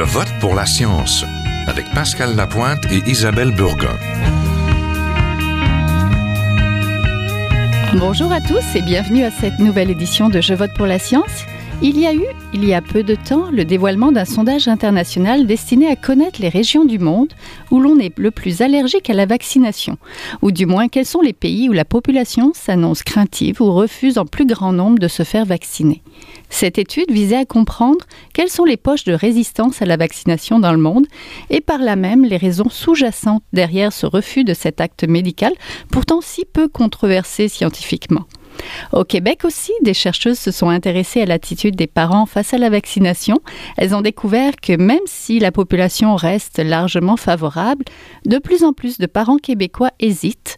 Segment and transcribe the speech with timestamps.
[0.00, 1.26] Je vote pour la science
[1.66, 3.98] avec Pascal Lapointe et Isabelle Burgon.
[7.98, 11.44] Bonjour à tous et bienvenue à cette nouvelle édition de Je vote pour la science.
[11.82, 15.46] Il y a eu, il y a peu de temps, le dévoilement d'un sondage international
[15.46, 17.32] destiné à connaître les régions du monde
[17.70, 19.96] où l'on est le plus allergique à la vaccination,
[20.42, 24.26] ou du moins quels sont les pays où la population s'annonce craintive ou refuse en
[24.26, 26.02] plus grand nombre de se faire vacciner?
[26.50, 28.04] Cette étude visait à comprendre
[28.34, 31.06] quelles sont les poches de résistance à la vaccination dans le monde
[31.48, 35.54] et par là même les raisons sous-jacentes derrière ce refus de cet acte médical,
[35.90, 38.26] pourtant si peu controversé scientifiquement.
[38.92, 42.70] Au Québec aussi, des chercheuses se sont intéressées à l'attitude des parents face à la
[42.70, 43.40] vaccination.
[43.76, 47.84] Elles ont découvert que même si la population reste largement favorable,
[48.26, 50.56] de plus en plus de parents québécois hésitent.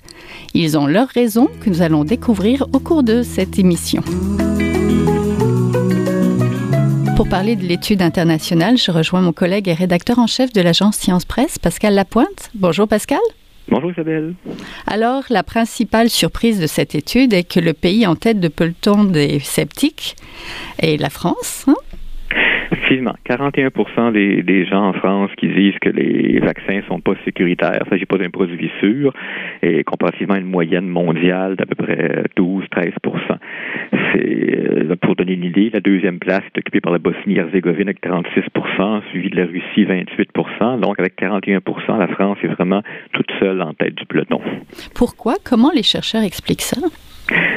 [0.55, 4.03] Ils ont leurs raisons que nous allons découvrir au cours de cette émission.
[7.16, 10.97] Pour parler de l'étude internationale, je rejoins mon collègue et rédacteur en chef de l'agence
[10.97, 12.50] Science Presse, Pascal Lapointe.
[12.55, 13.20] Bonjour Pascal.
[13.68, 14.34] Bonjour Isabelle.
[14.86, 19.05] Alors, la principale surprise de cette étude est que le pays en tête de peloton
[19.05, 20.16] des sceptiques
[20.78, 21.64] est la France.
[21.68, 21.77] Hein?
[22.93, 27.81] Effectivement, 41 des, des, gens en France qui disent que les vaccins sont pas sécuritaires.
[27.87, 29.15] Il s'agit pas d'un produit sûr
[29.62, 32.93] et comparativement à une moyenne mondiale d'à peu près 12-13
[34.13, 38.03] C'est euh, pour donner une idée, la deuxième place est occupée par la Bosnie-Herzégovine avec
[38.03, 42.83] 36% suivi de la Russie 28% Donc avec 41% la France est vraiment
[43.15, 44.43] toute seule en tête du peloton.
[44.95, 45.37] Pourquoi?
[45.43, 46.77] Comment les chercheurs expliquent ça?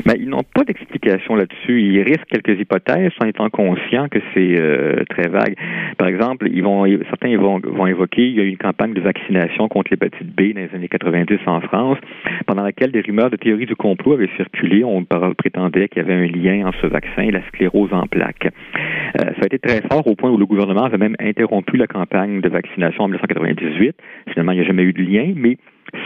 [0.06, 1.82] Ben, ils n'ont pas d'explication là-dessus.
[1.82, 5.56] Ils risquent quelques hypothèses en étant conscients que c'est euh, très vague.
[5.98, 9.02] Par exemple, ils vont, certains vont, vont évoquer, il y a eu une campagne de
[9.02, 11.98] vaccination contre l'hépatite B dans les années 90 en France,
[12.46, 14.84] pendant laquelle des rumeurs de théorie du complot avaient circulé.
[14.84, 18.48] On prétendait qu'il y avait un lien entre ce vaccin et la sclérose en plaques.
[18.48, 21.88] Euh, ça a été très fort au point où le gouvernement avait même interrompu la
[21.88, 23.96] campagne de vaccination en 1998.
[24.30, 25.58] Finalement, il n'y a jamais eu de lien, mais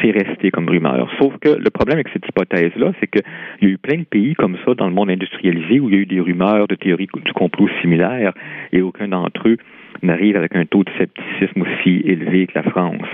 [0.02, 1.10] c'est resté comme rumeur.
[1.20, 3.24] Sauf que le problème avec cette hypothèse-là, c'est qu'il
[3.62, 5.98] y a eu plein de pays comme ça dans le monde industrialisé où il y
[5.98, 8.34] a eu des rumeurs de théories du complot similaires
[8.72, 9.58] et aucun d'entre eux
[10.04, 13.08] n'arrive avec un taux de scepticisme aussi élevé que la France.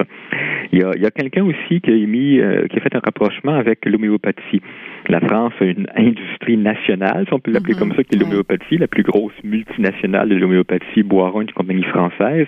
[0.72, 3.86] Il y a, quelqu'un aussi qui a, mis, euh, qui a fait un rapprochement avec
[3.86, 4.62] l'homéopathie.
[5.08, 8.78] La France a une industrie nationale, si on peut l'appeler comme ça, qui est l'homéopathie,
[8.78, 12.48] la plus grosse multinationale de l'homéopathie, Boiron, une compagnie française.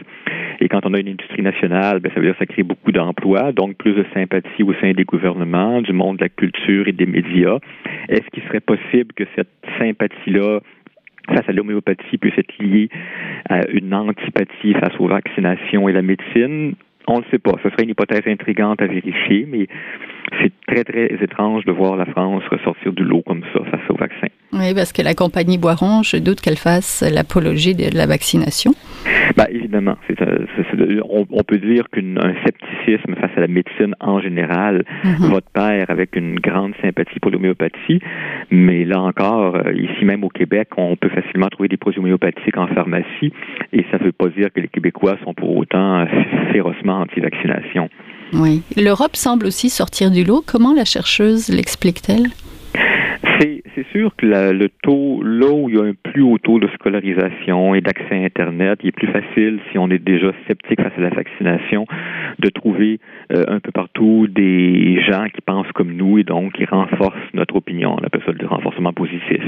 [0.60, 2.92] Et quand on a une industrie nationale, ben, ça veut dire que ça crée beaucoup
[2.92, 6.94] d'emplois, donc plus de sympathie au sein des gouvernements, du monde de la culture et
[6.94, 7.60] des médias.
[8.10, 9.50] Est-ce qu'il serait possible que cette
[9.80, 10.60] sympathie-là
[11.28, 12.90] face à l'homéopathie puisse être liée
[13.50, 16.74] à une antipathie face aux vaccinations et la médecine?
[17.08, 17.54] On ne le sait pas.
[17.64, 19.68] Ce serait une hypothèse intrigante à vérifier, mais
[20.42, 23.96] c'est très, très étrange de voir la France ressortir du lot comme ça face au
[23.96, 24.28] vaccin.
[24.54, 28.74] Oui, parce que la compagnie Boiron, je doute qu'elle fasse l'apologie de la vaccination.
[29.36, 29.98] Ben, évidemment.
[30.22, 30.46] Euh,
[31.10, 35.86] on, peut dire qu'un scepticisme face à la médecine en général mm va de pair
[35.90, 38.00] avec une grande sympathie pour l'homéopathie.
[38.50, 42.58] Mais là encore, euh, ici même au Québec, on peut facilement trouver des produits homéopathiques
[42.58, 43.34] en pharmacie
[43.74, 46.06] et ça ne veut pas dire que les Québécois sont pour autant
[46.52, 47.90] férocement anti-vaccination.
[48.34, 48.64] Oui.
[48.76, 50.44] L'Europe semble aussi sortir du lot.
[50.46, 52.30] Comment la chercheuse l'explique-t-elle?
[53.40, 56.68] C'est sûr que le taux, là où il y a un plus haut taux de
[56.70, 60.94] scolarisation et d'accès à Internet, il est plus facile, si on est déjà sceptique face
[60.98, 61.86] à la vaccination,
[62.40, 63.00] de trouver
[63.32, 67.56] euh, un peu partout des gens qui pensent comme nous et donc qui renforcent notre
[67.56, 67.96] opinion.
[68.00, 69.44] On appelle ça le renforcement positif.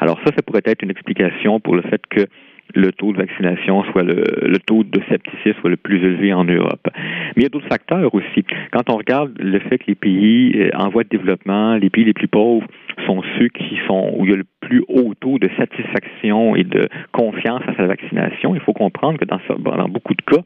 [0.00, 2.26] Alors ça, ça pourrait être une explication pour le fait que
[2.74, 6.44] le taux de vaccination soit le, le, taux de scepticisme soit le plus élevé en
[6.44, 6.88] Europe.
[6.94, 8.44] Mais il y a d'autres facteurs aussi.
[8.72, 12.04] Quand on regarde le fait que les pays euh, en voie de développement, les pays
[12.04, 12.66] les plus pauvres,
[13.06, 16.64] sont ceux qui sont où il y a le plus haut taux de satisfaction et
[16.64, 18.54] de confiance à sa vaccination.
[18.54, 20.42] Il faut comprendre que dans, dans beaucoup de cas,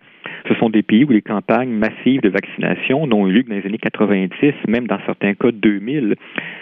[0.48, 3.56] ce sont des pays où les campagnes massives de vaccination n'ont eu lieu que dans
[3.56, 6.14] les années 90, même dans certains cas 2000,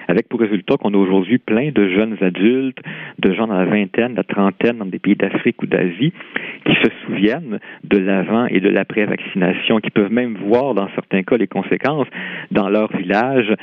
[0.08, 2.78] avec pour résultat qu'on a aujourd'hui plein de jeunes adultes,
[3.18, 6.12] de gens dans la vingtaine, la trentaine, dans des pays d'Afrique ou d'Asie,
[6.66, 11.36] qui se souviennent de l'avant et de l'après-vaccination, qui peuvent même voir dans certains cas
[11.36, 12.08] les conséquences.
[12.50, 13.54] Dans leur village,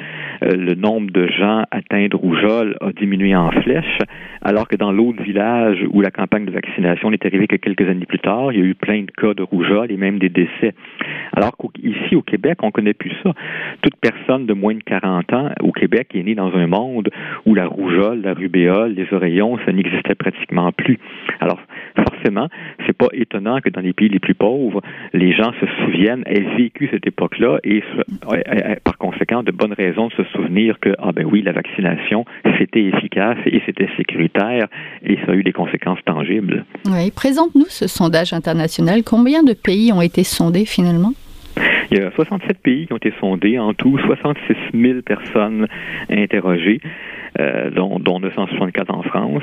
[0.44, 4.00] euh, le nombre de gens atteints de rougeole a diminué en flèche,
[4.42, 8.06] alors que dans l'autre village où la campagne de vaccination n'est arrivée que quelques années
[8.06, 10.74] plus tard, il y a eu plein de cas de rougeole et même des décès.
[11.34, 13.34] Alors qu'ici, au Québec, on connaît plus ça.
[13.82, 17.10] Toute personne de moins de 40 ans au Québec est née dans un monde
[17.46, 21.00] où la rougeole, la rubéole, les oreillons, ça n'existait pratiquement plus.
[21.40, 21.60] Alors,
[21.96, 22.48] forcément,
[22.86, 24.82] c'est c'est pas étonnant que dans les pays les plus pauvres,
[25.14, 27.84] les gens se souviennent, aient vécu cette époque-là et
[28.84, 32.26] par conséquent de bonnes raisons de se souvenir que ah ben oui, la vaccination
[32.60, 34.68] c'était efficace et c'était sécuritaire
[35.04, 36.66] et ça a eu des conséquences tangibles.
[36.86, 39.02] Oui, présente-nous ce sondage international.
[39.04, 41.14] Combien de pays ont été sondés finalement?
[41.92, 45.68] Il y a 67 pays qui ont été sondés, en tout 66 000 personnes
[46.10, 46.80] interrogées.
[47.40, 49.42] Euh, dont, dont 964 en France.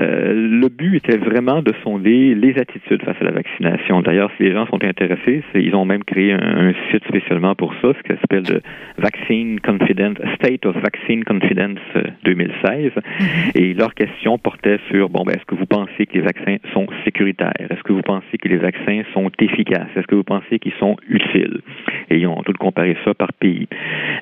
[0.00, 4.00] Euh, le but était vraiment de sonder les attitudes face à la vaccination.
[4.00, 7.92] D'ailleurs, si les gens sont intéressés, ils ont même créé un, site spécialement pour ça,
[7.92, 8.62] ce qui s'appelle le
[8.96, 11.78] Vaccine Confidence, State of Vaccine Confidence
[12.24, 12.56] 2016.
[12.64, 13.50] Euh, mm-hmm.
[13.54, 16.86] Et leur question portait sur, bon, ben, est-ce que vous pensez que les vaccins sont
[17.04, 17.52] sécuritaires?
[17.58, 19.90] Est-ce que vous pensez que les vaccins sont efficaces?
[19.94, 21.60] Est-ce que vous pensez qu'ils sont utiles?
[22.08, 23.68] Et ils ont tout comparé ça par pays.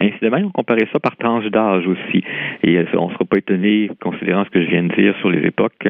[0.00, 2.24] Incidemment, ils ont comparé ça par tranche d'âge aussi.
[2.64, 5.46] Et on ne sera pas étonné, considérant ce que je viens de dire sur les
[5.46, 5.88] époques,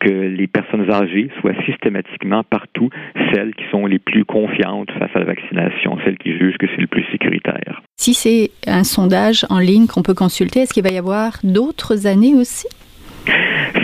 [0.00, 2.90] que les personnes âgées soient systématiquement partout
[3.32, 6.80] celles qui sont les plus confiantes face à la vaccination, celles qui jugent que c'est
[6.80, 7.82] le plus sécuritaire.
[7.96, 12.06] Si c'est un sondage en ligne qu'on peut consulter, est-ce qu'il va y avoir d'autres
[12.06, 12.66] années aussi?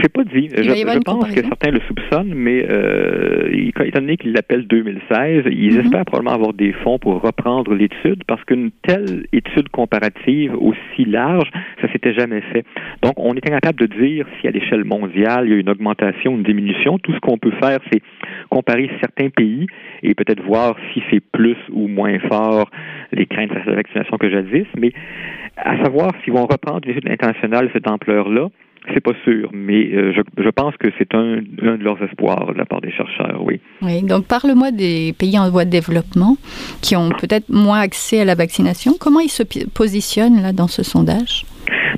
[0.01, 0.49] C'est pas dit.
[0.51, 3.49] Je, pense que certains le soupçonnent, mais euh,
[3.85, 5.81] étant donné qu'ils l'appellent 2016, ils mhm.
[5.81, 11.51] espèrent probablement avoir des fonds pour reprendre l'étude parce qu'une telle étude comparative aussi large,
[11.81, 12.65] ça s'était jamais fait.
[13.03, 16.33] Donc, on est incapable de dire si à l'échelle mondiale, il y a une augmentation,
[16.33, 16.99] une diminution.
[16.99, 18.03] Tout ce qu'on peut faire, c'est
[18.51, 19.67] comparer certains pays
[20.03, 22.71] et peut-être voir si c'est plus ou moins fort
[23.13, 24.93] les craintes face à la vaccination que jadis, mais
[25.57, 28.49] à savoir s'ils vont reprendre une étude internationale de cette ampleur-là,
[28.93, 32.53] c'est pas sûr, mais euh, je, je, pense que c'est un, un, de leurs espoirs
[32.53, 33.61] de la part des chercheurs, oui.
[33.81, 36.37] Oui, donc parle-moi des pays en voie de développement
[36.81, 38.95] qui ont peut-être moins accès à la vaccination.
[38.99, 41.45] Comment ils se positionnent là dans ce sondage?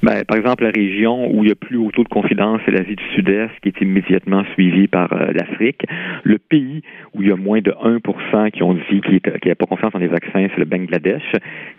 [0.04, 2.72] Ben, par exemple, la région où il y a plus haut taux de confidence, c'est
[2.72, 5.80] l'Asie du Sud-Est, qui est immédiatement suivie par euh, l'Afrique.
[6.24, 6.82] Le pays
[7.14, 9.98] où il y a moins de 1% qui ont dit qu'il n'a pas confiance dans
[9.98, 11.22] les vaccins, c'est le Bangladesh,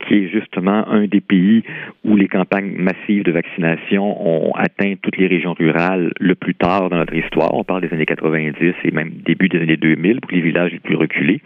[0.08, 1.62] qui est justement un des pays
[2.04, 6.90] où les campagnes massives de vaccination ont atteint toutes les régions rurales le plus tard
[6.90, 7.54] dans notre histoire.
[7.54, 10.80] On parle des années 90 et même début des années 2000 pour les villages les
[10.80, 11.42] plus reculés.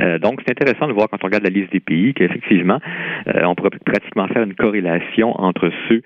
[0.00, 2.78] Euh, donc, c'est intéressant de voir quand on regarde la liste des pays qu'effectivement,
[3.26, 5.97] euh, on pourrait pratiquement faire une corrélation entre ceux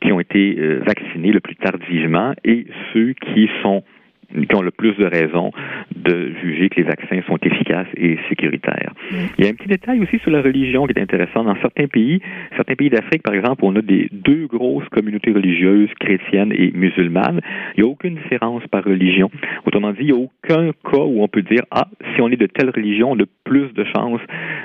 [0.00, 3.82] qui ont été euh, vaccinés le plus tardivement et ceux qui sont
[4.30, 5.52] qui ont le plus de raisons
[5.94, 8.92] de juger que les vaccins sont efficaces et sécuritaires.
[9.10, 9.16] Mm.
[9.38, 11.44] Il y a un petit détail aussi sur la religion qui est intéressant.
[11.44, 12.20] Dans certains pays,
[12.56, 17.40] certains pays d'Afrique, par exemple, on a des deux grosses communautés religieuses, chrétiennes et musulmanes.
[17.76, 19.30] Il n'y a aucune différence par religion.
[19.64, 22.36] Autrement dit, il n'y a aucun cas où on peut dire, ah, si on est
[22.36, 24.20] de telle religion, on a plus de chances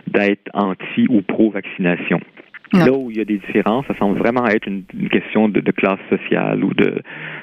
[0.08, 2.20] d'être anti ou pro-vaccination.
[2.74, 5.72] Là où il y a des différences, ça semble vraiment être une, question de, de,
[5.72, 7.02] classe sociale ou de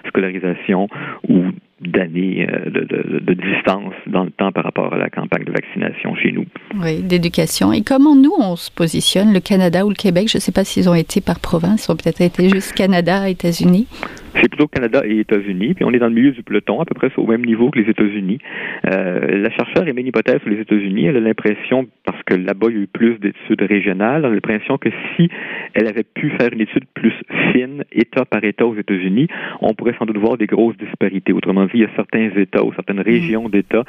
[0.09, 0.89] scolarisation
[1.29, 1.45] ou
[1.81, 5.53] d'années euh, de, de, de, distance dans le temps par rapport à la campagne de
[5.53, 6.45] vaccination chez nous.
[6.81, 7.73] Oui, d'éducation.
[7.73, 10.29] Et comment nous, on se positionne, le Canada ou le Québec?
[10.31, 13.29] Je ne sais pas s'ils ont été par province, ils ont peut-être été juste Canada,
[13.29, 13.87] États-Unis.
[14.35, 16.95] C'est plutôt Canada et États-Unis, puis on est dans le milieu du peloton, à peu
[16.95, 18.39] près au même niveau que les États-Unis.
[18.87, 21.07] Euh, la chercheure émet une hypothèse sur les États-Unis.
[21.07, 24.35] Elle a l'impression, parce que là-bas, il y a eu plus d'études régionales, elle a
[24.35, 25.29] l'impression que si
[25.75, 27.13] elle avait pu faire une étude plus
[27.53, 29.27] fine, État par État aux États-Unis,
[29.61, 31.33] on pourrait sans doute voir des grosses disparités.
[31.33, 33.51] Autrement il y a certains États ou certaines régions mm.
[33.51, 33.85] d'États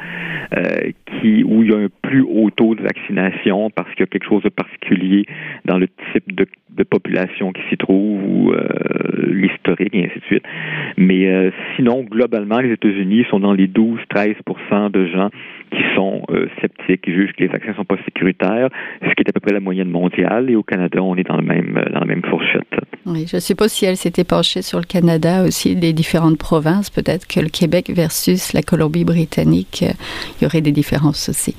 [0.56, 4.04] euh, qui où il y a un plus haut taux de vaccination parce qu'il y
[4.04, 5.26] a quelque chose de particulier
[5.66, 8.68] dans le type de, de population qui s'y trouve ou euh,
[9.28, 10.44] l'historique et ainsi de suite.
[10.98, 15.30] Mais euh, sinon, globalement, les États-Unis sont dans les 12-13% de gens
[15.72, 18.70] qui sont euh, sceptiques, qui jugent que les vaccins ne sont pas sécuritaires,
[19.02, 20.50] ce qui est à peu près la moyenne mondiale.
[20.50, 22.68] Et au Canada, on est dans, le même, dans la même fourchette.
[23.06, 26.38] Oui, je ne sais pas si elle s'était penchée sur le Canada aussi, les différentes
[26.38, 26.90] provinces.
[26.90, 29.94] Peut-être que le Québec versus la Colombie-Britannique, euh,
[30.40, 31.56] il y aurait des différences aussi.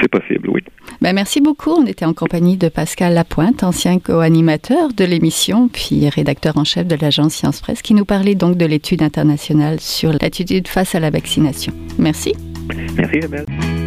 [0.00, 0.60] C'est possible, oui.
[1.00, 1.70] Ben, merci beaucoup.
[1.70, 6.86] On était en compagnie de Pascal Lapointe, ancien co-animateur de l'émission, puis rédacteur en chef
[6.86, 11.00] de l'agence Science Presse, qui nous parlait donc de l'étude internationale sur l'attitude face à
[11.00, 11.72] la vaccination.
[11.98, 12.34] Merci.
[12.72, 13.83] Merci, Isabelle.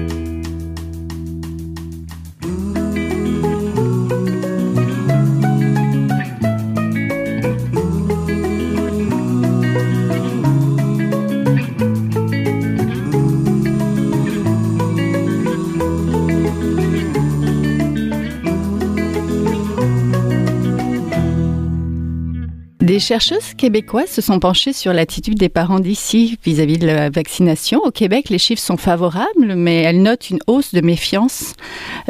[22.97, 27.79] Des chercheuses québécoises se sont penchées sur l'attitude des parents d'ici vis-à-vis de la vaccination.
[27.83, 31.53] Au Québec, les chiffres sont favorables, mais elles notent une hausse de méfiance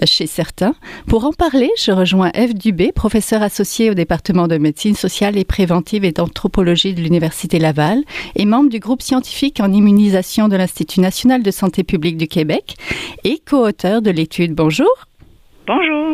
[0.01, 0.75] euh, chez certains.
[1.05, 5.43] Pour en parler, je rejoins Eve Dubé, professeure associée au département de médecine sociale et
[5.43, 8.03] préventive et d'anthropologie de l'Université Laval
[8.37, 12.77] et membre du groupe scientifique en immunisation de l'Institut national de santé publique du Québec
[13.25, 14.55] et co-auteur de l'étude.
[14.55, 14.87] Bonjour.
[15.67, 16.13] Bonjour.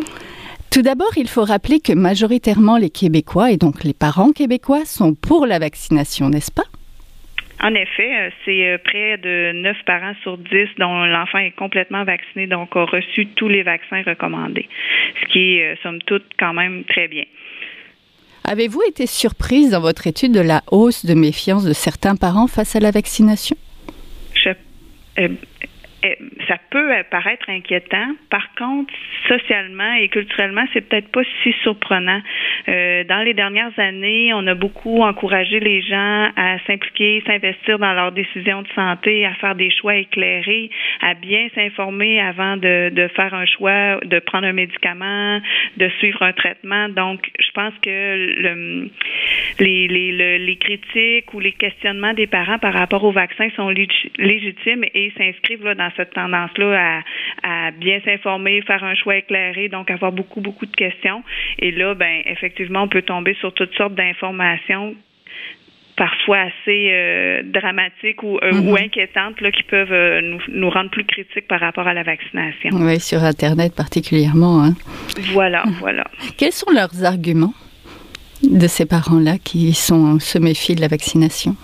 [0.74, 5.14] Tout d'abord, il faut rappeler que majoritairement les Québécois et donc les parents québécois sont
[5.14, 6.64] pour la vaccination, n'est-ce pas?
[7.62, 10.50] En effet, euh, c'est euh, près de 9 parents sur 10
[10.80, 14.68] dont l'enfant est complètement vacciné, donc a reçu tous les vaccins recommandés,
[15.20, 17.22] ce qui est, euh, somme toute, quand même très bien.
[18.42, 22.74] Avez-vous été surprise dans votre étude de la hausse de méfiance de certains parents face
[22.74, 23.56] à la vaccination?
[24.34, 24.50] Je,
[26.48, 28.14] ça peut paraître inquiétant.
[28.30, 28.92] Par contre,
[29.28, 32.20] socialement et culturellement, c'est peut-être pas si surprenant.
[32.68, 37.92] Euh, dans les dernières années, on a beaucoup encouragé les gens à s'impliquer, s'investir dans
[37.92, 40.70] leurs décisions de santé, à faire des choix éclairés,
[41.00, 45.40] à bien s'informer avant de, de faire un choix, de prendre un médicament,
[45.76, 46.88] de suivre un traitement.
[46.88, 47.90] Donc, je pense que
[48.40, 48.90] le,
[49.60, 54.84] les, les, les critiques ou les questionnements des parents par rapport au vaccin sont légitimes
[54.94, 57.02] et s'inscrivent là dans cette tendance-là
[57.42, 61.22] à, bien s'informer, faire un choix éclairé, donc avoir beaucoup, beaucoup de questions.
[61.58, 64.94] Et là, ben effectivement, on peut tomber sur toutes sortes d'informations
[65.96, 68.84] parfois assez euh, dramatiques ou, euh, ou, mm-hmm.
[68.84, 72.70] inquiétantes là, qui peuvent euh, nous, nous, rendre plus critiques par rapport à la vaccination.
[72.72, 74.64] Oui, sur Internet particulièrement.
[74.64, 74.74] Hein.
[75.32, 76.04] Voilà, voilà.
[76.36, 77.54] Quels sont leurs arguments
[78.42, 81.56] de ces parents-là qui sont, se méfient de la vaccination?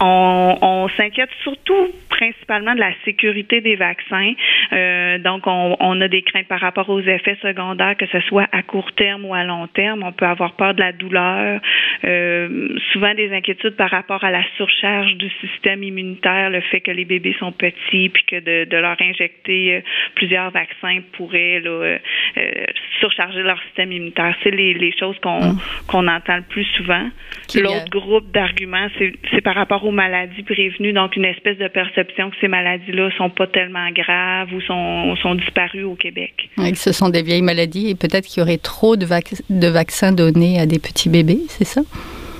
[0.00, 4.32] On, on s'inquiète surtout principalement de la sécurité des vaccins.
[4.72, 8.46] Euh, donc, on, on, a des craintes par rapport aux effets secondaires, que ce soit
[8.52, 10.02] à court terme ou à long terme.
[10.04, 11.60] On peut avoir peur de la douleur,
[12.04, 16.90] euh, souvent des inquiétudes par rapport à la surcharge du système immunitaire, le fait que
[16.90, 19.80] les bébés sont petits, puis que de, de leur injecter euh,
[20.14, 21.98] plusieurs vaccins pourrait là,
[22.36, 22.64] euh,
[23.00, 24.34] surcharger leur système immunitaire.
[24.42, 25.58] C'est les, les choses qu'on mmh.
[25.88, 27.08] qu'on entend le plus souvent.
[27.54, 32.36] L'autre groupe d'arguments, c'est par rapport aux maladies prévenues, donc une espèce de perception que
[32.40, 36.50] ces maladies-là sont pas tellement graves ou sont, sont disparues au Québec.
[36.74, 40.60] ce sont des vieilles maladies et peut-être qu'il y aurait trop de, de vaccins donnés
[40.60, 41.82] à des petits bébés, c'est ça?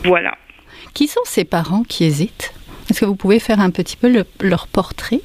[0.04, 0.36] Voilà.
[0.92, 2.52] Qui sont ces parents qui hésitent?
[2.90, 5.20] Est-ce que vous pouvez faire un petit peu leur portrait?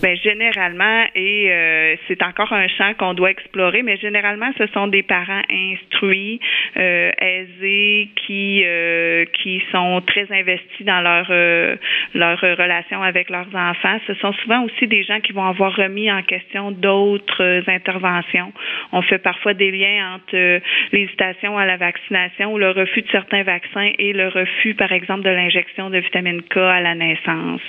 [0.00, 4.86] Bien, généralement, et euh, c'est encore un champ qu'on doit explorer, mais généralement, ce sont
[4.86, 6.38] des parents instruits,
[6.76, 11.74] euh, aisés, qui euh, qui sont très investis dans leur euh,
[12.14, 13.98] leur relation avec leurs enfants.
[14.06, 18.52] Ce sont souvent aussi des gens qui vont avoir remis en question d'autres interventions.
[18.92, 20.60] On fait parfois des liens entre
[20.92, 25.22] l'hésitation à la vaccination ou le refus de certains vaccins et le refus, par exemple,
[25.22, 27.62] de l'injection de vitamine K à la naissance.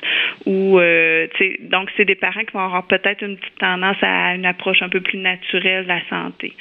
[0.46, 0.80] Ou,
[1.72, 4.90] donc, c'est des parents qui vont avoir peut-être une petite tendance à une approche un
[4.90, 6.54] peu plus naturelle de la santé.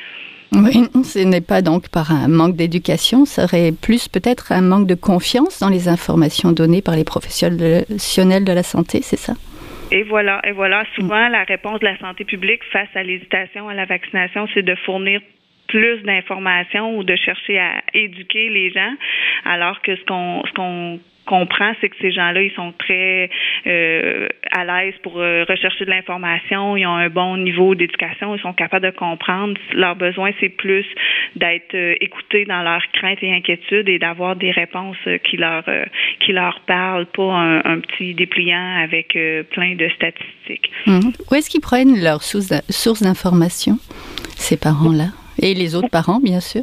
[0.52, 4.86] Oui, ce n'est pas donc par un manque d'éducation, ce serait plus peut-être un manque
[4.86, 9.34] de confiance dans les informations données par les professionnels de la santé, c'est ça?
[9.90, 10.84] Et voilà, et voilà.
[10.94, 14.74] Souvent, la réponse de la santé publique face à l'hésitation à la vaccination, c'est de
[14.86, 15.20] fournir
[15.68, 18.94] plus d'informations ou de chercher à éduquer les gens,
[19.44, 23.30] alors que ce qu'on ce qu'on comprend, c'est que ces gens-là, ils sont très
[23.66, 28.40] euh, à l'aise pour euh, rechercher de l'information, ils ont un bon niveau d'éducation, ils
[28.40, 29.54] sont capables de comprendre.
[29.74, 30.86] Leur besoin, c'est plus
[31.36, 35.64] d'être euh, écoutés dans leurs craintes et inquiétudes et d'avoir des réponses qui leur
[36.20, 37.34] qui leur parlent, pas
[37.64, 39.18] un, petit dépliant avec
[39.50, 40.70] plein de statistiques.
[40.86, 41.00] Mmh.
[41.30, 43.78] Où est-ce qu'ils prennent leurs sources d'information,
[44.36, 45.08] ces parents-là?
[45.40, 46.62] Et les autres parents, bien sûr?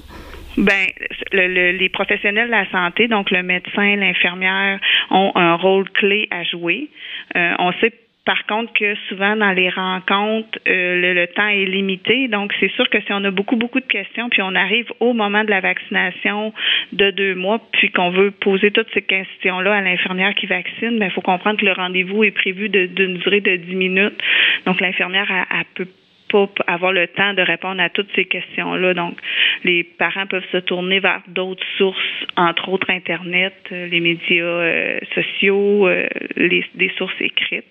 [0.58, 0.88] Ben,
[1.34, 4.80] le, les professionnels de la santé, donc le médecin, l'infirmière,
[5.12, 6.90] ont un rôle clé à jouer.
[7.36, 7.92] Euh, on sait
[8.26, 12.28] par contre que souvent dans les rencontres, euh, le, temps est limité.
[12.28, 15.14] Donc, c'est sûr que si on a beaucoup, beaucoup de questions, puis on arrive au
[15.14, 16.52] moment de la vaccination
[16.92, 21.00] de deux mois, puis qu'on veut poser toutes ces questions-là à l'infirmière qui vaccine, il
[21.00, 24.20] ben, faut comprendre que le rendez-vous est prévu d'une durée de dix minutes.
[24.66, 25.88] Donc, l'infirmière, elle, elle peut
[26.30, 28.94] pas avoir le temps de répondre à toutes ces questions-là.
[28.94, 29.18] Donc,
[29.64, 35.00] les parents peuvent se tourner vers d'autres sources, entre autres Internet, euh, les médias euh,
[35.14, 37.66] sociaux, euh, les, des sources écrites.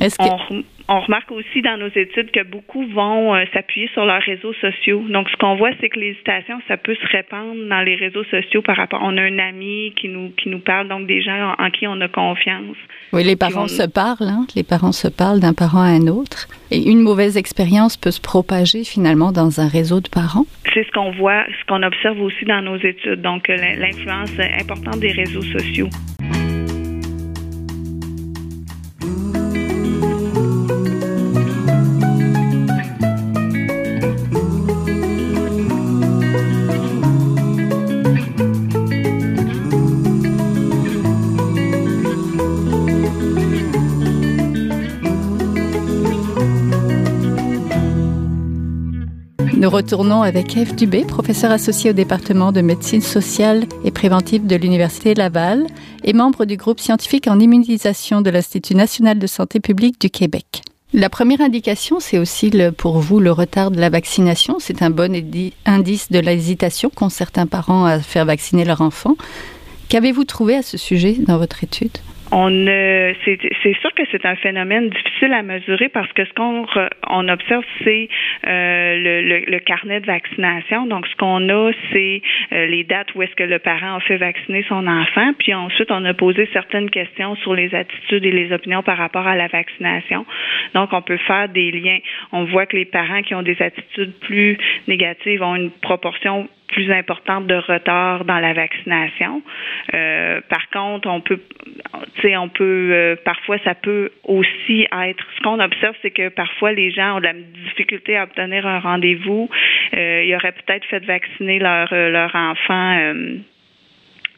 [0.00, 4.22] Est-ce que on remarque aussi dans nos études que beaucoup vont euh, s'appuyer sur leurs
[4.22, 5.02] réseaux sociaux.
[5.08, 8.62] Donc, ce qu'on voit, c'est que l'hésitation, ça peut se répandre dans les réseaux sociaux
[8.62, 9.00] par rapport.
[9.02, 12.00] On a un ami qui nous qui nous parle, donc des gens en, qui on
[12.00, 12.76] a confiance.
[13.12, 14.28] Oui, les parents se parlent.
[14.28, 14.46] Hein?
[14.54, 16.46] Les parents se parlent d'un parent à un autre.
[16.70, 20.46] Et une mauvaise expérience peut se propager finalement dans un réseau de parents?
[20.72, 23.22] C'est ce qu'on voit, ce qu'on observe aussi dans nos études.
[23.22, 25.88] Donc, euh, l'influence importante des réseaux sociaux.
[49.66, 54.54] Nous retournons avec Eve Dubé, professeur associé au département de médecine sociale et préventive de
[54.54, 55.66] l'Université Laval
[56.04, 60.62] et membre du groupe scientifique en immunisation de l'Institut national de santé publique du Québec.
[60.92, 64.58] La première indication, c'est aussi pour vous le retard de la vaccination.
[64.60, 65.12] C'est un bon
[65.64, 69.16] indice de l'hésitation qu'ont certains parents à faire vacciner leur enfant.
[69.88, 71.98] Qu'avez-vous trouvé à ce sujet dans votre étude?
[72.32, 76.66] On euh, c'est sûr que c'est un phénomène difficile à mesurer parce que ce qu'on
[77.08, 78.08] on observe c'est
[78.46, 80.86] euh, le, le, carnet de vaccination.
[80.86, 84.16] Donc ce qu'on a c'est euh, les dates où est-ce que le parent a fait
[84.16, 88.52] vacciner son enfant, puis ensuite on a posé certaines questions sur les attitudes et les
[88.52, 90.26] opinions par rapport à la vaccination.
[90.74, 91.98] Donc on peut faire des liens.
[92.32, 96.90] On voit que les parents qui ont des attitudes plus négatives ont une proportion plus
[96.92, 99.42] importante de retard dans la vaccination.
[99.94, 101.40] Euh, par contre, on peut,
[102.16, 105.24] tu sais, on peut, euh, parfois, ça peut aussi être.
[105.36, 108.80] Ce qu'on observe, c'est que parfois les gens ont de la difficulté à obtenir un
[108.80, 109.48] rendez-vous.
[109.96, 113.14] Euh, ils auraient peut-être fait vacciner leur leur enfant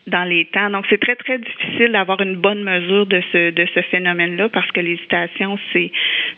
[0.08, 0.70] dans les temps.
[0.70, 4.70] Donc, c'est très, très difficile d'avoir une bonne mesure de ce, de ce phénomène-là parce
[4.72, 5.90] que l'hésitation, c'est,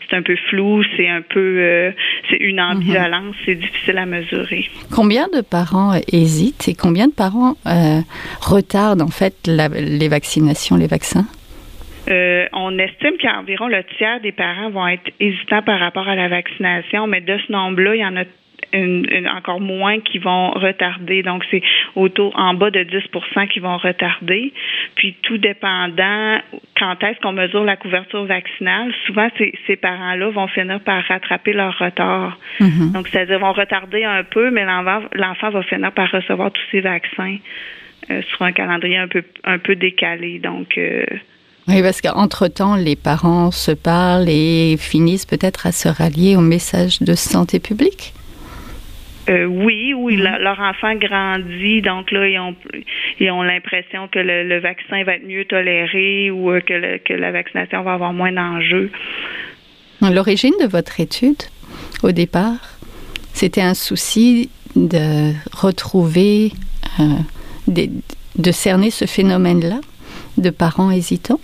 [0.09, 1.91] c'est un peu flou, c'est un peu, euh,
[2.29, 2.77] c'est une mhm.
[2.77, 4.69] ambivalence, c'est difficile à mesurer.
[4.93, 8.01] Combien de parents hésitent et combien de parents euh,
[8.41, 11.25] retardent, en fait, les vaccinations, les vaccins?
[12.09, 16.27] Euh, on estime qu'environ le tiers des parents vont être hésitants par rapport à la
[16.29, 18.23] vaccination, mais de ce nombre-là, il y en a
[18.73, 21.23] une, encore moins qui vont retarder.
[21.23, 21.61] Donc, c'est
[21.95, 24.53] autour, en bas de 10% qui vont retarder.
[24.95, 26.39] Puis, tout dépendant
[26.77, 31.53] quand est-ce qu'on mesure la couverture vaccinale, souvent, ces, ces parents-là vont finir par rattraper
[31.53, 32.37] leur retard.
[32.59, 32.91] Mm-hmm.
[32.93, 37.37] Donc, c'est-à-dire vont retarder un peu, mais l'enfant va finir par recevoir tous ces vaccins
[38.09, 40.39] euh, sur un calendrier un peu, un peu décalé.
[40.39, 41.05] Donc, euh,
[41.67, 47.01] oui, parce qu'entre-temps, les parents se parlent et finissent peut-être à se rallier au message
[47.01, 48.13] de santé publique.
[49.29, 50.37] Euh, oui, oui, mhm.
[50.39, 52.55] leur enfant grandit, donc là, ils ont,
[53.19, 57.31] ils ont l'impression que le, vaccin va être mieux toléré ou euh, que, que la
[57.31, 58.89] vaccination va avoir moins d'enjeux.
[60.01, 61.43] L'origine de votre étude,
[62.01, 62.79] au départ,
[63.33, 66.51] c'était un souci de retrouver,
[66.99, 67.03] euh,
[67.67, 69.79] de cerner ce phénomène-là
[70.37, 71.39] de parents hésitants?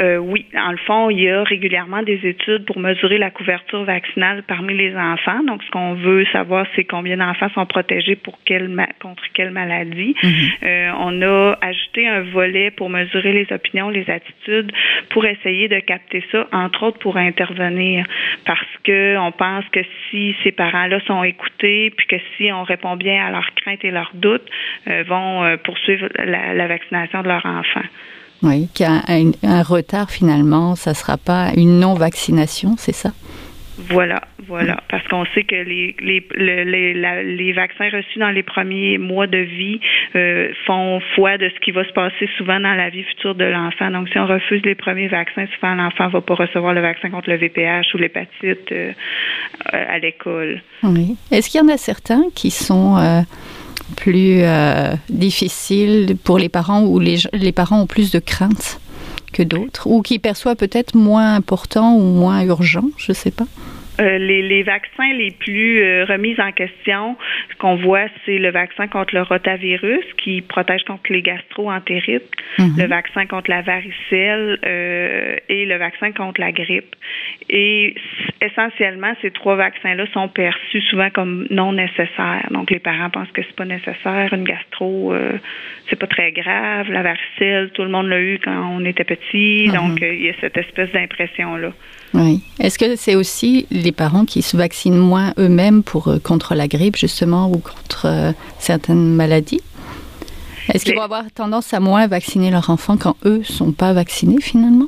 [0.00, 3.84] Euh, oui, dans le fond, il y a régulièrement des études pour mesurer la couverture
[3.84, 5.42] vaccinale parmi les enfants.
[5.44, 10.14] Donc, ce qu'on veut savoir, c'est combien d'enfants sont protégés pour quelle contre quelle maladie.
[10.22, 10.30] Mhm.
[10.62, 14.72] euh, on a ajouté un volet pour mesurer les opinions, les attitudes,
[15.10, 18.06] pour essayer de capter ça, entre autres pour intervenir,
[18.46, 22.96] parce que on pense que si ces parents-là sont écoutés, puis que si on répond
[22.96, 24.48] bien à leurs craintes et leurs doutes,
[24.88, 27.84] euh, vont euh, poursuivre la, la vaccination de leur enfant.
[28.42, 33.12] Oui, qu'il y a un, retard finalement, ça ne sera pas une non-vaccination, c'est ça?
[33.88, 36.22] Voilà, voilà, parce qu'on sait que les, les,
[37.24, 39.80] les, vaccins reçus dans les premiers mois de vie
[40.14, 43.44] euh, font foi de ce qui va se passer souvent dans la vie future de
[43.44, 43.90] l'enfant.
[43.90, 47.08] Donc, si on refuse les premiers vaccins, souvent l'enfant ne va pas recevoir le vaccin
[47.08, 48.92] contre le VPH ou l'hépatite euh,
[49.72, 50.60] à l'école.
[50.82, 51.16] Oui.
[51.30, 53.22] Est-ce qu'il y en a certains qui sont euh,
[53.96, 58.80] plus euh, difficile pour les parents ou les, les parents ont plus de craintes
[59.32, 63.46] que d'autres ou qui perçoivent peut-être moins important ou moins urgent, je ne sais pas.
[64.00, 67.16] Euh, les, les, vaccins les plus euh, remis en question,
[67.50, 72.76] ce qu'on voit, c'est le vaccin contre le rotavirus qui protège contre les gastro-entérites, mhm.
[72.78, 76.96] le vaccin contre la varicelle euh, et le vaccin contre la grippe.
[77.50, 77.94] Et
[78.40, 82.48] essentiellement, ces trois vaccins-là sont perçus souvent comme non nécessaires.
[82.50, 84.32] Donc, les parents pensent que c'est pas nécessaire.
[84.32, 85.12] Une gastro,
[85.88, 86.90] c'est pas très grave.
[86.90, 89.66] La varicelle, tout le monde l'a eu quand on était petit.
[89.68, 89.74] Mhm.
[89.74, 91.72] Donc, il y a cette espèce d'impression-là.
[92.14, 92.40] Oui.
[92.58, 96.68] Est-ce que c'est aussi les parents qui se vaccinent moins eux-mêmes pour euh, contre la
[96.68, 99.60] grippe justement ou contre euh, certaines maladies.
[100.72, 104.40] Est-ce qu'ils vont avoir tendance à moins vacciner leurs enfants quand eux sont pas vaccinés
[104.40, 104.86] finalement?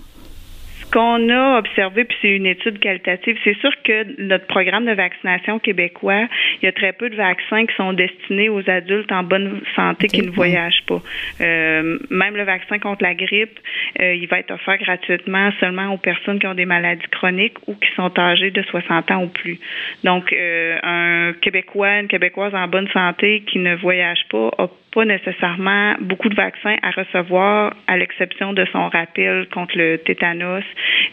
[0.93, 5.59] Qu'on a observé, puis c'est une étude qualitative, c'est sûr que notre programme de vaccination
[5.59, 6.29] québécois,
[6.61, 10.07] il y a très peu de vaccins qui sont destinés aux adultes en bonne santé
[10.09, 11.01] qui ne voyagent pas.
[11.41, 13.59] Euh, même le vaccin contre la grippe,
[14.01, 17.75] euh, il va être offert gratuitement seulement aux personnes qui ont des maladies chroniques ou
[17.75, 19.59] qui sont âgées de 60 ans ou plus.
[20.05, 25.05] Donc, euh, un Québécois, une Québécoise en bonne santé qui ne voyage pas a pas
[25.05, 30.65] nécessairement beaucoup de vaccins à recevoir, à l'exception de son rappel contre le tétanos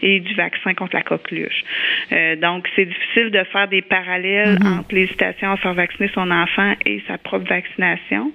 [0.02, 1.64] et du vaccin contre la coqueluche.
[2.12, 4.78] Euh, donc, c'est difficile de faire des parallèles mm-hmm.
[4.80, 8.32] entre l'hésitation à faire vacciner son enfant et sa propre vaccination.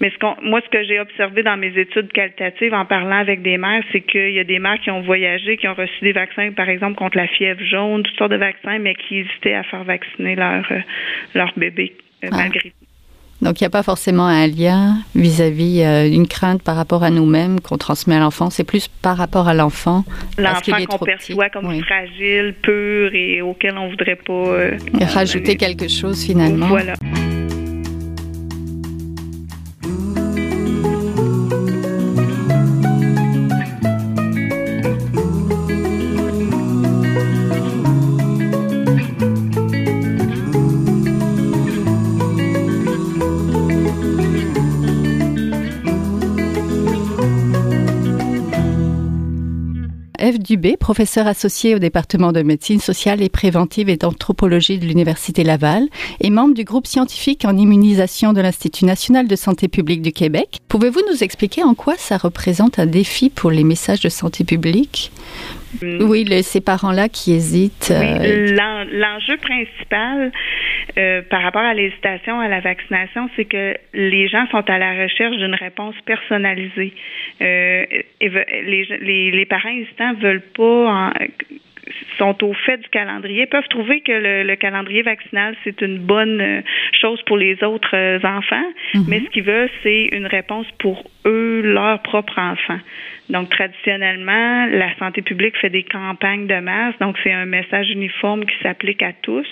[0.00, 3.42] Mais ce qu'on, moi, ce que j'ai observé dans mes études qualitatives en parlant avec
[3.42, 6.12] des mères, c'est qu'il y a des mères qui ont voyagé, qui ont reçu des
[6.12, 9.62] vaccins, par exemple, contre la fièvre jaune, toutes sortes de vaccins, mais qui hésitaient à
[9.62, 10.80] faire vacciner leur, euh,
[11.34, 12.36] leur bébé, euh, ah.
[12.36, 12.85] malgré tout.
[13.42, 17.10] Donc, il n'y a pas forcément un lien vis-à-vis euh, d'une crainte par rapport à
[17.10, 18.50] nous-mêmes qu'on transmet à l'enfant.
[18.50, 20.04] C'est plus par rapport à l'enfant.
[20.38, 24.32] L'enfant qu'on perçoit comme fragile, pur et auquel on voudrait pas...
[24.32, 26.68] Euh, rajouter quelque chose finalement.
[26.68, 26.94] Voilà.
[50.34, 55.88] Dubé, professeur associé au département de médecine sociale et préventive et d'anthropologie de l'Université Laval
[56.20, 60.58] et membre du groupe scientifique en immunisation de l'Institut national de santé publique du Québec.
[60.68, 65.12] Pouvez-vous nous expliquer en quoi ça représente un défi pour les messages de santé publique?
[65.82, 66.02] Mm.
[66.02, 67.90] Oui, ces parents-là qui hésitent.
[67.90, 70.32] Euh, l'enjeu principal
[70.98, 75.02] euh, par rapport à l'hésitation à la vaccination, c'est que les gens sont à la
[75.02, 76.92] recherche d'une réponse personnalisée.
[77.40, 77.84] Euh,
[78.20, 81.12] les, les, parents hésitants veulent pas
[82.18, 86.62] sont au fait du calendrier peuvent trouver que le, calendrier vaccinal c'est une bonne
[87.00, 89.04] chose pour les autres enfants, mm-hmm.
[89.08, 92.80] mais ce qu'ils veulent c'est une réponse pour eux, leurs propres enfants.
[93.28, 96.94] Donc, traditionnellement, la santé publique fait des campagnes de masse.
[97.00, 99.48] Donc, c'est un message uniforme qui s'applique à tous,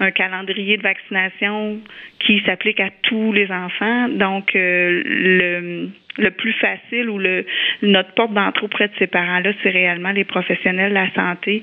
[0.00, 1.78] un calendrier de vaccination
[2.18, 4.08] qui s'applique à tous les enfants.
[4.08, 7.44] Donc, euh, le, le plus facile ou le
[7.82, 11.62] notre porte d'entrée auprès de ces parents-là, c'est réellement les professionnels de la santé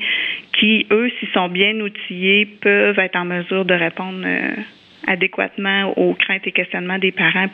[0.54, 4.52] qui, eux, s'ils sont bien outillés, peuvent être en mesure de répondre euh,
[5.08, 7.48] adéquatement aux craintes et questionnements des parents,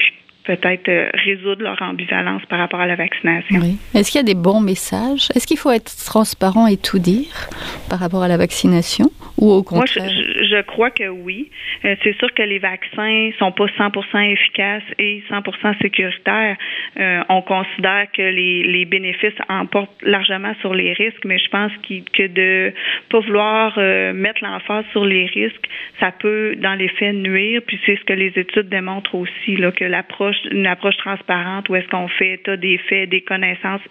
[0.47, 3.60] peut-être euh, résoudre leur ambivalence par rapport à la vaccination.
[3.60, 3.77] Oui.
[3.93, 5.27] Est-ce qu'il y a des bons messages?
[5.36, 7.49] Est-ce qu'il faut être transparent et tout dire
[7.89, 9.12] par rapport à la vaccination?
[9.38, 10.05] Ou au contraire?
[10.05, 10.13] Moi,
[10.49, 11.51] je, crois que oui.
[11.86, 16.55] Euh, c'est sûr que les vaccins sont pas 100% efficaces et 100% sécuritaires.
[16.99, 21.71] Euh, on considère que les, les bénéfices emportent largement sur les risques, mais je pense
[21.83, 22.73] que de
[23.10, 23.77] pas vouloir
[24.13, 25.67] mettre l'emphase sur les risques,
[25.99, 27.62] ça peut, dans les faits, nuire.
[27.67, 31.76] Puis c'est ce que les études démontrent aussi, là, que l'approche une approche transparente où
[31.76, 33.82] est-ce qu'on fait état des faits, des connaissances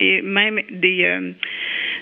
[0.00, 1.32] et, même des, euh,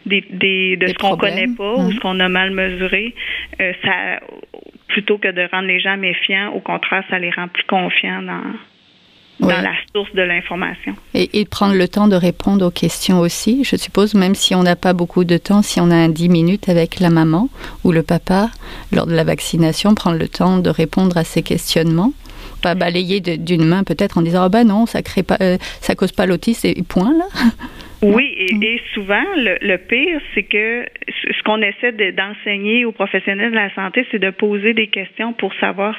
[0.06, 1.90] des, des, de ce qu'on connaît pas ou hein.
[1.94, 3.14] ce qu'on a mal mesuré,
[3.60, 4.20] euh, ça
[4.88, 8.42] plutôt que de rendre les gens méfiants, au contraire, ça les rend plus confiants dans
[9.40, 10.94] dans la source de l'information.
[11.14, 14.62] Et, et, prendre le temps de répondre aux questions aussi, je suppose, même si on
[14.62, 17.48] n'a pas beaucoup de temps, si on a un 10 minutes avec la maman
[17.84, 18.50] ou le papa
[18.92, 22.12] lors de la vaccination, prendre le temps de répondre à ces questionnements
[22.60, 25.94] pas balayer d'une main peut-être en disant ah ben non ça crée pas euh, ça
[25.94, 27.26] cause pas l'autisme et point là.
[28.02, 33.72] Oui, et, souvent, le, pire, c'est que ce qu'on essaie d'enseigner aux professionnels de la
[33.74, 35.94] santé, c'est de poser des questions pour savoir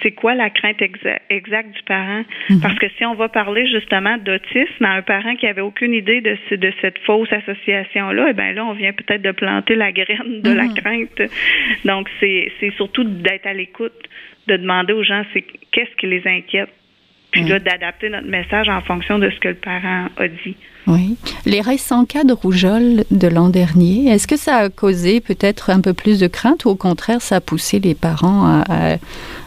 [0.00, 2.22] c'est quoi la crainte exacte du parent.
[2.50, 2.60] Mhm.
[2.60, 6.20] Parce que si on va parler justement d'autisme à un parent qui avait aucune idée
[6.20, 10.42] de, de cette fausse association-là, eh bien là, on vient peut-être de planter la graine
[10.42, 10.74] de la mhm.
[10.74, 11.22] crainte.
[11.84, 14.08] Donc, c'est surtout d'être à l'écoute
[14.50, 16.70] de demander aux gens c'est qu'est-ce qui les inquiète,
[17.30, 20.56] puis là, d'adapter notre message en fonction de ce que le parent a dit.
[20.86, 21.16] Oui.
[21.46, 25.80] Les récents cas de rougeole de l'an dernier, est-ce que ça a causé peut-être un
[25.80, 28.96] peu plus de crainte ou au contraire, ça a poussé les parents à,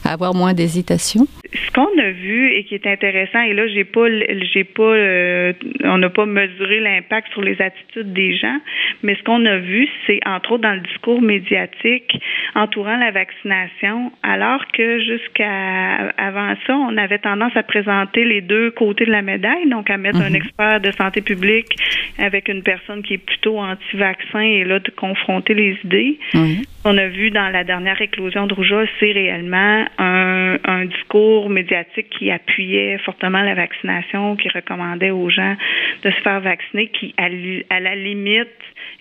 [0.05, 1.25] avoir moins d'hésitation?
[1.53, 4.07] Ce qu'on a vu et qui est intéressant, et là, j'ai pas,
[4.53, 8.59] j'ai pas, euh, on n'a pas mesuré l'impact sur les attitudes des gens,
[9.03, 12.19] mais ce qu'on a vu, c'est entre autres dans le discours médiatique
[12.55, 18.69] entourant la vaccination, alors que jusqu'à avant ça, on avait tendance à présenter les deux
[18.71, 20.35] côtés de la médaille, donc à mettre un Mhm.
[20.35, 21.71] expert de santé publique
[22.19, 26.19] avec une personne qui est plutôt anti-vaccin et là de confronter les idées.
[26.35, 26.61] Oui.
[26.85, 32.09] On a vu dans la dernière éclosion de rougeole, c'est réellement un, un discours médiatique
[32.15, 35.55] qui appuyait fortement la vaccination, qui recommandait aux gens
[36.03, 38.49] de se faire vacciner, qui à, la limite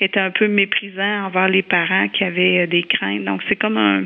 [0.00, 3.24] était un peu méprisant envers les parents qui avaient euh, des craintes.
[3.24, 4.04] Donc c'est comme un,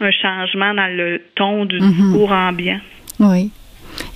[0.00, 1.92] un changement dans le ton du Mhm.
[1.92, 2.80] discours ambiant.
[3.20, 3.50] Oui.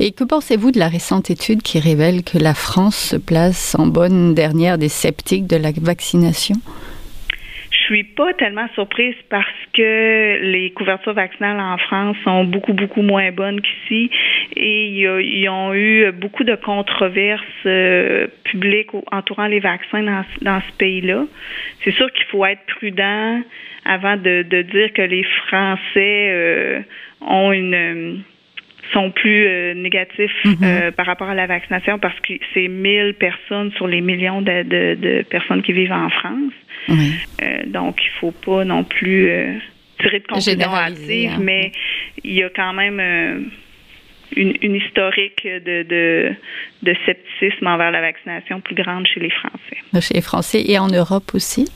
[0.01, 3.87] Et que pensez-vous de la récente étude qui révèle que la France se place en
[3.87, 6.57] bonne dernière des sceptiques de la vaccination?
[7.71, 13.03] Je suis pas tellement surprise parce que les couvertures vaccinales en France sont beaucoup, beaucoup
[13.03, 14.11] moins bonnes qu'ici
[14.57, 20.77] et ils ont eu beaucoup de controverses euh, publiques entourant les vaccins dans, dans ce
[20.79, 21.25] pays-là.
[21.85, 23.43] C'est sûr qu'il faut être prudent
[23.85, 26.81] avant de, de dire que les Français euh,
[27.21, 28.23] ont une
[28.93, 30.57] sont plus euh, négatifs Mhm.
[30.63, 34.63] euh, par rapport à la vaccination parce que c'est 1000 personnes sur les millions de,
[34.63, 36.53] de, de personnes qui vivent en France.
[36.91, 36.95] Euh,
[37.67, 39.29] donc, il faut pas non plus
[40.01, 41.41] tirer de conclusions hâtives, hein.
[41.41, 41.73] mais
[42.23, 43.01] il y a quand même
[44.37, 46.35] une, une historique de, de,
[46.83, 49.79] de scepticisme envers la vaccination plus grande chez les Français.
[50.07, 51.67] Chez les Français et en Europe aussi?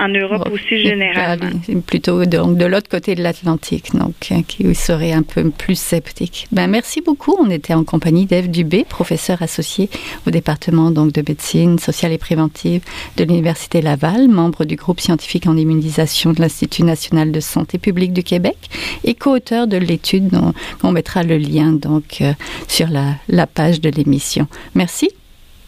[0.00, 1.50] En Europe Bon, aussi, généralement.
[1.86, 6.46] Plutôt donc, de l'autre côté de l'Atlantique, donc euh, qui serait un peu plus sceptique.
[6.52, 7.36] Ben, merci beaucoup.
[7.40, 9.88] On était en compagnie d'Ève Dubé, professeure associée
[10.26, 12.82] au département donc, de médecine sociale et préventive
[13.16, 18.12] de l'Université Laval, membre du groupe scientifique en immunisation de l'Institut national de santé publique
[18.12, 18.56] du Québec
[19.04, 20.52] et co-auteur de l'étude dont
[20.82, 22.32] on mettra le lien donc, euh,
[22.68, 24.48] sur la, la page de l'émission.
[24.74, 25.10] Merci.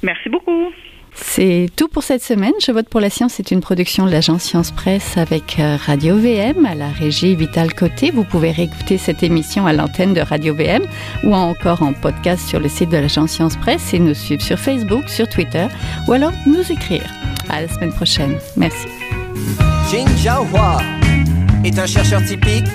[0.03, 0.73] Merci beaucoup.
[1.19, 2.53] C'est tout pour cette semaine.
[2.61, 3.33] Je vote pour la science.
[3.35, 7.75] C'est une production de l'agence Science Presse avec euh, Radio VM à la régie Vital
[7.75, 8.11] Côté.
[8.11, 10.83] Vous pouvez réécouter cette émission à l'antenne de Radio VM
[11.25, 14.59] ou encore en podcast sur le site de l'agence Science Presse et nous suivre sur
[14.59, 15.67] Facebook, sur Twitter
[16.07, 17.05] ou alors nous écrire.
[17.49, 18.37] À la semaine prochaine.
[18.57, 18.87] Merci.
[21.65, 22.67] Est un chercheur typique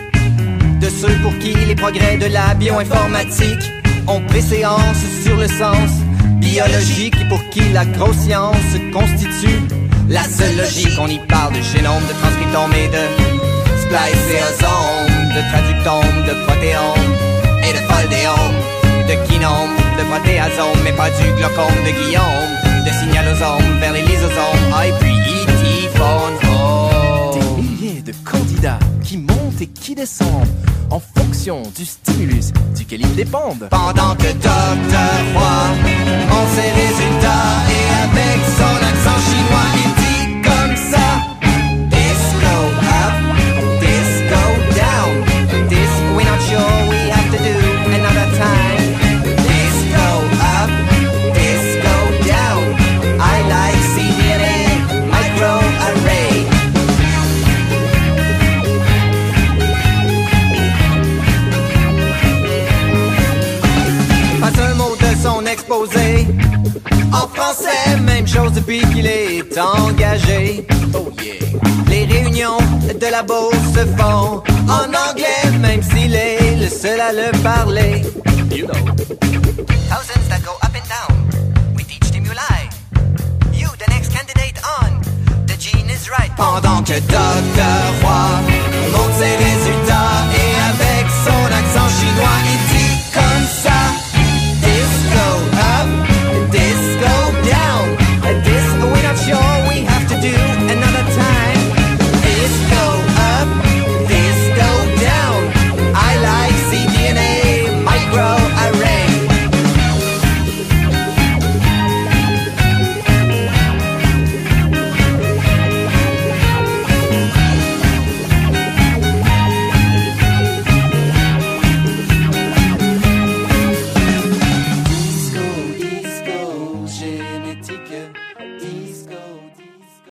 [0.82, 3.71] de ceux pour qui les progrès de la bioinformatique
[4.08, 5.91] ont préséance sur le sens
[6.39, 8.56] biologique pour qui la grosse science
[8.91, 9.62] constitue
[10.10, 10.98] la seule logique.
[11.00, 13.04] On y parle de génome, de transcriptome et de
[13.82, 17.12] spliceosome, de traductome, de protéome
[17.63, 18.58] et de foldéome,
[19.08, 22.52] de kinome, de protéasome, mais pas du glaucome de Guillaume,
[22.86, 25.98] de signalosome vers les lysosomes, ah, et puis E.T.
[25.98, 27.39] phone home.
[27.39, 30.48] Des milliers de candidats qui montent et qui descendent
[31.76, 33.68] du stimulus duquel ils dépendent.
[33.70, 35.68] Pendant que Docteur Roy
[36.32, 39.81] en ses résultats et avec son accent chinois,
[68.54, 70.66] depuis qu'il est engagé.
[70.94, 71.34] Oh yeah.
[71.90, 72.58] Les réunions
[73.00, 78.02] de la bourse se font en anglais, même s'il est le seul à le parler.
[78.52, 78.74] You know.
[79.90, 82.70] Thousands that go up and down with each stimuli.
[83.54, 85.02] You, the next candidate on.
[85.48, 86.32] The gene is right.
[86.38, 87.78] Pendant que Dr.
[88.02, 88.32] Roy
[88.94, 92.40] monte ses résultats et avec son accent chinois,